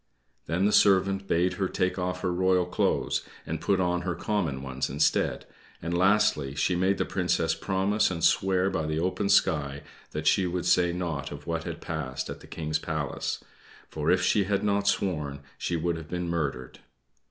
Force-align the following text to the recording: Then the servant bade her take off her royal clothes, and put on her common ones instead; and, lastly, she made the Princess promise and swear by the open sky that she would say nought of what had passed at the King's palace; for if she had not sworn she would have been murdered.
Then 0.47 0.65
the 0.65 0.71
servant 0.71 1.27
bade 1.27 1.53
her 1.61 1.67
take 1.69 1.99
off 1.99 2.21
her 2.21 2.33
royal 2.33 2.65
clothes, 2.65 3.21
and 3.45 3.61
put 3.61 3.79
on 3.79 4.01
her 4.01 4.15
common 4.15 4.63
ones 4.63 4.89
instead; 4.89 5.45
and, 5.79 5.95
lastly, 5.95 6.55
she 6.55 6.75
made 6.75 6.97
the 6.97 7.05
Princess 7.05 7.53
promise 7.53 8.09
and 8.09 8.23
swear 8.23 8.71
by 8.71 8.87
the 8.87 8.97
open 8.99 9.29
sky 9.29 9.83
that 10.09 10.25
she 10.25 10.47
would 10.47 10.65
say 10.65 10.91
nought 10.91 11.31
of 11.31 11.45
what 11.45 11.65
had 11.65 11.81
passed 11.81 12.31
at 12.31 12.39
the 12.39 12.47
King's 12.47 12.79
palace; 12.79 13.43
for 13.89 14.09
if 14.09 14.23
she 14.23 14.45
had 14.45 14.63
not 14.63 14.87
sworn 14.87 15.41
she 15.55 15.75
would 15.75 15.97
have 15.97 16.09
been 16.09 16.27
murdered. 16.27 16.79